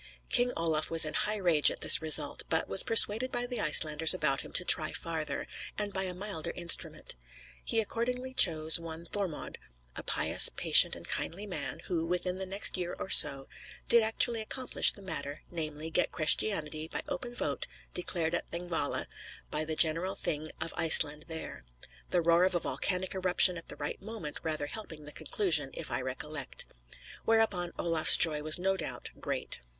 King 0.29 0.51
Olaf 0.57 0.89
was 0.89 1.05
in 1.05 1.13
high 1.13 1.37
rage 1.37 1.69
at 1.69 1.81
this 1.81 2.01
result; 2.01 2.41
but 2.49 2.67
was 2.67 2.81
persuaded 2.81 3.31
by 3.31 3.45
the 3.45 3.61
Icelanders 3.61 4.15
about 4.15 4.41
him 4.41 4.51
to 4.53 4.65
try 4.65 4.91
farther, 4.91 5.45
and 5.77 5.93
by 5.93 6.05
a 6.05 6.15
milder 6.15 6.49
instrument. 6.55 7.15
He 7.63 7.79
accordingly 7.79 8.33
chose 8.33 8.79
one 8.79 9.05
Thormod, 9.05 9.59
a 9.95 10.01
pious, 10.01 10.49
patient, 10.55 10.95
and 10.95 11.07
kindly 11.07 11.45
man, 11.45 11.81
who, 11.85 12.03
within 12.03 12.39
the 12.39 12.47
next 12.47 12.77
year 12.77 12.95
or 12.97 13.11
so, 13.11 13.47
did 13.87 14.01
actually 14.01 14.41
accomplish 14.41 14.91
the 14.91 15.03
matter; 15.03 15.43
namely, 15.51 15.91
get 15.91 16.11
Christianity, 16.11 16.87
by 16.87 17.03
open 17.07 17.35
vote, 17.35 17.67
declared 17.93 18.33
at 18.33 18.49
Thingvalla 18.49 19.05
by 19.51 19.63
the 19.65 19.75
general 19.75 20.15
Thing 20.15 20.49
of 20.59 20.73
Iceland 20.75 21.25
there; 21.27 21.63
the 22.09 22.21
roar 22.23 22.43
of 22.43 22.55
a 22.55 22.59
volcanic 22.59 23.13
eruption 23.13 23.55
at 23.55 23.67
the 23.69 23.75
right 23.75 24.01
moment 24.01 24.39
rather 24.41 24.65
helping 24.65 25.05
the 25.05 25.11
conclusion, 25.11 25.69
if 25.75 25.91
I 25.91 26.01
recollect. 26.01 26.65
Whereupon 27.23 27.73
Olaf's 27.77 28.17
joy 28.17 28.41
was 28.41 28.57
no 28.57 28.75
doubt 28.75 29.11
great. 29.19 29.59